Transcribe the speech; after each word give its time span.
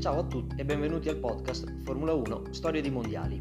Ciao 0.00 0.20
a 0.20 0.24
tutti 0.24 0.54
e 0.56 0.64
benvenuti 0.64 1.10
al 1.10 1.18
podcast 1.18 1.82
Formula 1.82 2.14
1 2.14 2.44
Storie 2.52 2.80
di 2.80 2.88
Mondiali. 2.88 3.38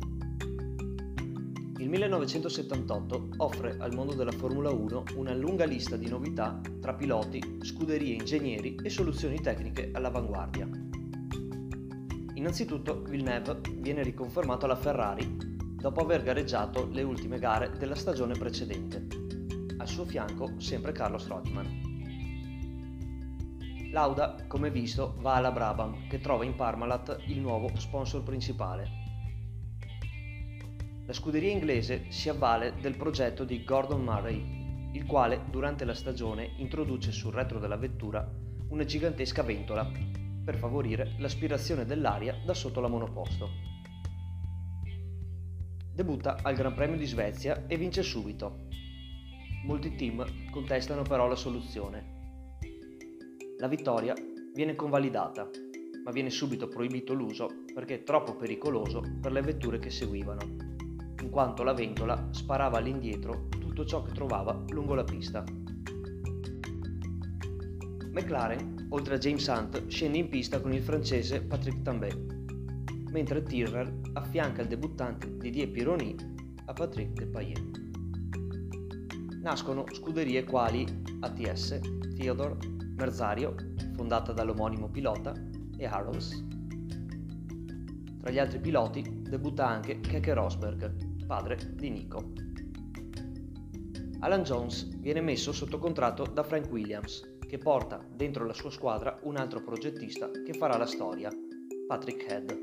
Il 1.78 1.88
1978 1.88 3.30
offre 3.38 3.78
al 3.80 3.94
mondo 3.94 4.14
della 4.14 4.34
Formula 4.34 4.70
1 4.70 5.04
una 5.16 5.34
lunga 5.34 5.64
lista 5.64 5.96
di 5.96 6.10
novità 6.10 6.60
tra 6.82 6.94
piloti, 6.96 7.60
scuderie, 7.62 8.16
ingegneri 8.16 8.76
e 8.84 8.90
soluzioni 8.90 9.40
tecniche 9.40 9.92
all'avanguardia. 9.94 10.68
Innanzitutto 12.34 13.04
Villeneuve 13.04 13.62
viene 13.78 14.04
riconfermato 14.04 14.66
alla 14.66 14.76
Ferrari 14.76 15.38
dopo 15.78 16.02
aver 16.02 16.24
gareggiato 16.24 16.90
le 16.92 17.04
ultime 17.04 17.40
gare 17.40 17.72
della 17.78 17.96
stagione 17.96 18.34
precedente. 18.34 19.08
Al 19.78 19.88
suo 19.88 20.04
fianco 20.04 20.60
sempre 20.60 20.92
Carlos 20.92 21.26
Reutemann. 21.26 21.89
Lauda, 23.92 24.46
come 24.46 24.70
visto, 24.70 25.16
va 25.18 25.34
alla 25.34 25.52
Brabham, 25.52 26.08
che 26.08 26.20
trova 26.20 26.46
in 26.46 26.54
Parmalat 26.54 27.24
il 27.26 27.40
nuovo 27.40 27.72
sponsor 27.76 28.22
principale. 28.22 28.88
La 31.08 31.14
scuderia 31.14 31.50
inglese 31.50 32.06
si 32.12 32.30
avvale 32.30 32.76
del 32.82 32.96
progetto 32.96 33.44
di 33.44 33.64
Gordon 33.64 34.04
Murray, 34.04 34.92
il 34.94 35.08
quale 35.08 35.42
durante 35.50 35.86
la 35.86 35.96
stagione 35.96 36.52
introduce 36.58 37.12
sul 37.12 37.34
retro 37.34 37.58
della 37.58 37.78
vettura 37.78 38.30
una 38.70 38.86
gigantesca 38.86 39.42
ventola 39.42 39.90
per 40.46 40.58
favorire 40.58 41.16
l'aspirazione 41.18 41.84
dell'aria 41.84 42.40
da 42.46 42.54
sotto 42.54 42.82
la 42.82 42.88
monoposto. 42.88 43.50
Debutta 45.92 46.38
al 46.44 46.54
Gran 46.54 46.76
Premio 46.76 46.96
di 46.96 47.08
Svezia 47.08 47.66
e 47.66 47.76
vince 47.76 48.04
subito. 48.04 48.68
Molti 49.66 49.96
team 49.96 50.24
contestano 50.52 51.02
però 51.02 51.28
la 51.28 51.36
soluzione 51.36 52.18
la 53.60 53.68
vittoria 53.68 54.14
viene 54.54 54.74
convalidata, 54.74 55.50
ma 56.06 56.12
viene 56.12 56.30
subito 56.30 56.70
proibito 56.70 57.14
l'uso 57.14 57.64
perché 57.74 57.96
è 57.96 58.04
troppo 58.04 58.36
pericoloso 58.36 59.04
per 59.20 59.34
le 59.34 59.42
vetture 59.42 59.80
che 59.80 59.90
seguivano, 59.90 60.40
in 61.22 61.30
quanto 61.30 61.64
la 61.64 61.74
ventola 61.74 62.30
sparava 62.32 62.78
all'indietro 62.78 63.48
tutto 63.60 63.84
ciò 63.84 64.02
che 64.04 64.14
trovava 64.14 64.64
lungo 64.70 64.94
la 64.94 65.04
pista. 65.04 65.44
McLaren, 68.12 68.88
oltre 68.92 69.16
a 69.16 69.18
James 69.18 69.46
Hunt, 69.48 69.88
scende 69.88 70.18
in 70.20 70.30
pista 70.30 70.62
con 70.62 70.72
il 70.72 70.82
francese 70.82 71.42
Patrick 71.42 71.82
Tambay, 71.82 72.12
mentre 73.12 73.44
Tyrrell 73.44 74.12
affianca 74.14 74.62
il 74.62 74.70
debuttante 74.70 75.36
Didier 75.38 75.70
Pironi 75.70 76.16
a 76.64 76.72
Patrick 76.72 77.12
Depailler. 77.12 77.62
Nascono 79.42 79.84
scuderie 79.92 80.46
quali 80.46 80.86
ATS, 81.20 81.80
Theodore 82.16 82.78
Merzario, 83.00 83.56
fondata 83.96 84.34
dall'omonimo 84.34 84.90
pilota, 84.90 85.34
e 85.78 85.86
Arrows. 85.86 86.44
Tra 88.20 88.30
gli 88.30 88.38
altri 88.38 88.60
piloti 88.60 89.22
debutta 89.22 89.66
anche 89.66 90.02
Keke 90.02 90.34
Rosberg, 90.34 91.26
padre 91.26 91.58
di 91.76 91.90
Nico. 91.90 92.34
Alan 94.20 94.44
Jones 94.44 94.98
viene 94.98 95.22
messo 95.22 95.54
sotto 95.54 95.80
contratto 95.80 96.24
da 96.26 96.44
Frank 96.44 96.70
Williams, 96.70 97.38
che 97.48 97.58
porta 97.58 98.06
dentro 98.14 98.46
la 98.46 98.54
sua 98.54 98.70
squadra 98.70 99.18
un 99.24 99.38
altro 99.38 99.62
progettista 99.62 100.30
che 100.30 100.54
farà 100.54 100.78
la 100.78 100.86
storia, 100.86 101.32
Patrick 101.88 102.30
Head. 102.30 102.58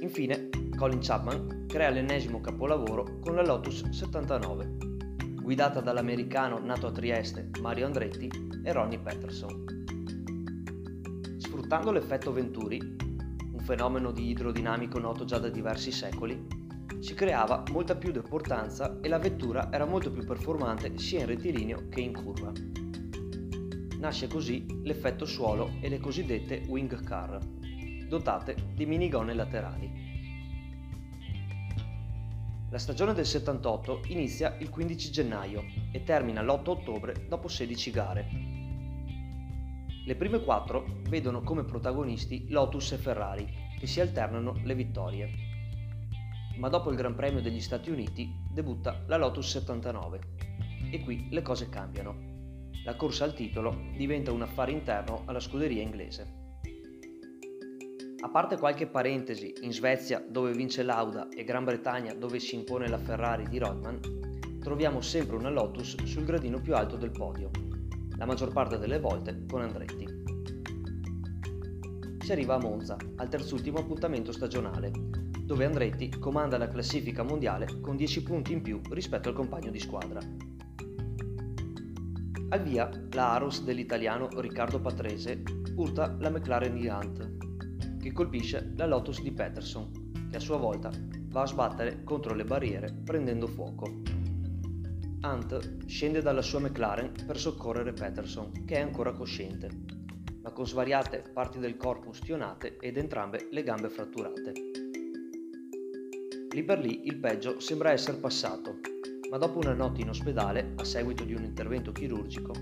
Infine, 0.00 0.48
Colin 0.74 1.00
Chapman 1.02 1.66
crea 1.68 1.90
l'ennesimo 1.90 2.40
capolavoro 2.40 3.18
con 3.20 3.34
la 3.34 3.44
Lotus 3.44 3.86
79, 3.90 4.91
guidata 5.42 5.80
dall'americano 5.80 6.60
nato 6.60 6.86
a 6.86 6.92
Trieste 6.92 7.50
Mario 7.60 7.86
Andretti 7.86 8.30
e 8.62 8.72
Ronnie 8.72 9.00
Peterson. 9.00 9.64
Sfruttando 11.36 11.90
l'effetto 11.90 12.32
Venturi, 12.32 12.80
un 12.80 13.58
fenomeno 13.58 14.12
di 14.12 14.30
idrodinamico 14.30 15.00
noto 15.00 15.24
già 15.24 15.38
da 15.38 15.48
diversi 15.48 15.90
secoli, 15.90 16.46
si 17.00 17.14
creava 17.14 17.64
molta 17.72 17.96
più 17.96 18.12
deportanza 18.12 19.00
e 19.00 19.08
la 19.08 19.18
vettura 19.18 19.72
era 19.72 19.84
molto 19.84 20.12
più 20.12 20.24
performante 20.24 20.96
sia 20.96 21.20
in 21.20 21.26
rettilineo 21.26 21.88
che 21.88 22.00
in 22.00 22.12
curva. 22.12 22.52
Nasce 23.98 24.28
così 24.28 24.64
l'effetto 24.84 25.24
suolo 25.24 25.72
e 25.80 25.88
le 25.88 25.98
cosiddette 25.98 26.62
wing 26.68 27.02
car, 27.02 27.38
dotate 28.08 28.54
di 28.74 28.86
minigonne 28.86 29.34
laterali. 29.34 30.01
La 32.72 32.78
stagione 32.78 33.12
del 33.12 33.26
78 33.26 34.00
inizia 34.06 34.56
il 34.58 34.70
15 34.70 35.10
gennaio 35.10 35.62
e 35.92 36.04
termina 36.04 36.40
l'8 36.40 36.70
ottobre 36.70 37.26
dopo 37.28 37.46
16 37.46 37.90
gare. 37.90 38.28
Le 40.06 40.16
prime 40.16 40.40
quattro 40.40 41.02
vedono 41.10 41.42
come 41.42 41.64
protagonisti 41.64 42.48
Lotus 42.48 42.92
e 42.92 42.96
Ferrari, 42.96 43.46
che 43.78 43.86
si 43.86 44.00
alternano 44.00 44.58
le 44.64 44.74
vittorie. 44.74 45.30
Ma 46.56 46.70
dopo 46.70 46.88
il 46.88 46.96
Gran 46.96 47.14
Premio 47.14 47.42
degli 47.42 47.60
Stati 47.60 47.90
Uniti 47.90 48.32
debutta 48.50 49.02
la 49.06 49.18
Lotus 49.18 49.50
79 49.50 50.20
e 50.90 51.00
qui 51.02 51.28
le 51.28 51.42
cose 51.42 51.68
cambiano. 51.68 52.70
La 52.86 52.96
corsa 52.96 53.24
al 53.24 53.34
titolo 53.34 53.90
diventa 53.98 54.32
un 54.32 54.40
affare 54.40 54.72
interno 54.72 55.24
alla 55.26 55.40
scuderia 55.40 55.82
inglese. 55.82 56.41
A 58.24 58.28
parte 58.28 58.56
qualche 58.56 58.86
parentesi, 58.86 59.52
in 59.62 59.72
Svezia 59.72 60.24
dove 60.24 60.52
vince 60.52 60.84
Lauda 60.84 61.28
e 61.28 61.42
Gran 61.42 61.64
Bretagna 61.64 62.14
dove 62.14 62.38
si 62.38 62.54
impone 62.54 62.86
la 62.86 62.98
Ferrari 62.98 63.48
di 63.48 63.58
Rodman, 63.58 63.98
troviamo 64.60 65.00
sempre 65.00 65.34
una 65.34 65.50
Lotus 65.50 66.00
sul 66.04 66.24
gradino 66.24 66.60
più 66.60 66.76
alto 66.76 66.96
del 66.96 67.10
podio, 67.10 67.50
la 68.16 68.24
maggior 68.24 68.52
parte 68.52 68.78
delle 68.78 69.00
volte 69.00 69.44
con 69.48 69.62
Andretti. 69.62 70.06
Si 72.20 72.30
arriva 72.30 72.54
a 72.54 72.60
Monza, 72.60 72.96
al 73.16 73.28
terzultimo 73.28 73.80
appuntamento 73.80 74.30
stagionale, 74.30 74.92
dove 75.40 75.64
Andretti 75.64 76.08
comanda 76.20 76.56
la 76.58 76.68
classifica 76.68 77.24
mondiale 77.24 77.80
con 77.80 77.96
10 77.96 78.22
punti 78.22 78.52
in 78.52 78.62
più 78.62 78.80
rispetto 78.90 79.30
al 79.30 79.34
compagno 79.34 79.72
di 79.72 79.80
squadra. 79.80 80.20
Al 82.50 82.62
via, 82.62 82.88
la 83.10 83.32
Aros 83.32 83.64
dell'italiano 83.64 84.28
Riccardo 84.36 84.80
Patrese 84.80 85.42
urta 85.74 86.14
la 86.20 86.30
McLaren 86.30 86.74
di 86.74 86.86
Hunt 86.86 87.51
che 88.02 88.10
colpisce 88.10 88.72
la 88.74 88.86
Lotus 88.86 89.22
di 89.22 89.30
Peterson, 89.30 90.28
che 90.28 90.36
a 90.36 90.40
sua 90.40 90.56
volta 90.56 90.90
va 91.28 91.42
a 91.42 91.46
sbattere 91.46 92.02
contro 92.02 92.34
le 92.34 92.44
barriere 92.44 92.92
prendendo 93.04 93.46
fuoco. 93.46 94.02
Hunt 95.22 95.86
scende 95.86 96.20
dalla 96.20 96.42
sua 96.42 96.58
McLaren 96.58 97.12
per 97.24 97.38
soccorrere 97.38 97.92
Peterson, 97.92 98.64
che 98.64 98.74
è 98.74 98.80
ancora 98.80 99.12
cosciente, 99.12 99.68
ma 100.42 100.50
con 100.50 100.66
svariate 100.66 101.22
parti 101.32 101.60
del 101.60 101.76
corpo 101.76 102.08
ustionate 102.08 102.76
ed 102.80 102.96
entrambe 102.96 103.46
le 103.52 103.62
gambe 103.62 103.88
fratturate. 103.88 104.52
Lì 106.50 106.64
per 106.64 106.80
lì 106.80 107.06
il 107.06 107.18
peggio 107.18 107.60
sembra 107.60 107.92
essere 107.92 108.16
passato, 108.16 108.80
ma 109.30 109.38
dopo 109.38 109.58
una 109.58 109.74
notte 109.74 110.00
in 110.00 110.08
ospedale, 110.08 110.72
a 110.74 110.82
seguito 110.82 111.22
di 111.22 111.34
un 111.34 111.44
intervento 111.44 111.92
chirurgico, 111.92 112.52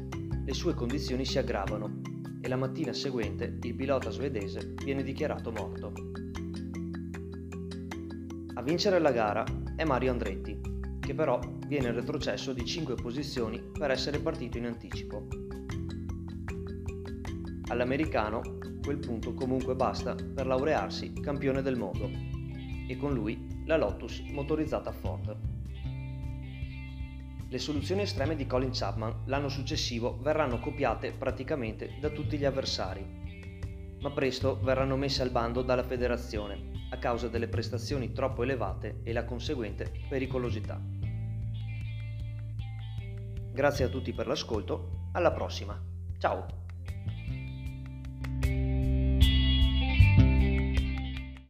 le 0.44 0.52
sue 0.52 0.74
condizioni 0.74 1.24
si 1.24 1.38
aggravano 1.38 2.19
e 2.40 2.48
la 2.48 2.56
mattina 2.56 2.92
seguente 2.92 3.58
il 3.62 3.74
pilota 3.74 4.10
svedese 4.10 4.74
viene 4.84 5.02
dichiarato 5.02 5.50
morto. 5.52 5.92
A 8.54 8.62
vincere 8.62 8.98
la 8.98 9.12
gara 9.12 9.44
è 9.76 9.84
Mario 9.84 10.10
Andretti, 10.10 10.60
che 11.00 11.14
però 11.14 11.38
viene 11.66 11.92
retrocesso 11.92 12.52
di 12.52 12.64
5 12.64 12.94
posizioni 12.94 13.60
per 13.60 13.90
essere 13.90 14.18
partito 14.20 14.58
in 14.58 14.66
anticipo. 14.66 15.26
All'americano 17.68 18.40
quel 18.82 18.98
punto 18.98 19.34
comunque 19.34 19.74
basta 19.74 20.14
per 20.14 20.46
laurearsi 20.46 21.12
campione 21.12 21.62
del 21.62 21.76
mondo 21.76 22.10
e 22.88 22.96
con 22.96 23.12
lui 23.12 23.62
la 23.66 23.76
Lotus 23.76 24.20
motorizzata 24.32 24.90
Ford. 24.90 25.49
Le 27.50 27.58
soluzioni 27.58 28.02
estreme 28.02 28.36
di 28.36 28.46
Colin 28.46 28.70
Chapman 28.72 29.22
l'anno 29.24 29.48
successivo 29.48 30.16
verranno 30.22 30.60
copiate 30.60 31.10
praticamente 31.10 31.96
da 32.00 32.08
tutti 32.10 32.38
gli 32.38 32.44
avversari, 32.44 33.04
ma 34.00 34.10
presto 34.12 34.60
verranno 34.62 34.96
messe 34.96 35.22
al 35.22 35.30
bando 35.30 35.62
dalla 35.62 35.82
federazione 35.82 36.86
a 36.90 36.98
causa 36.98 37.26
delle 37.26 37.48
prestazioni 37.48 38.12
troppo 38.12 38.44
elevate 38.44 39.00
e 39.02 39.12
la 39.12 39.24
conseguente 39.24 39.90
pericolosità. 40.08 40.80
Grazie 43.52 43.84
a 43.84 43.88
tutti 43.88 44.12
per 44.12 44.28
l'ascolto, 44.28 45.08
alla 45.12 45.32
prossima, 45.32 45.76
ciao! 46.18 46.59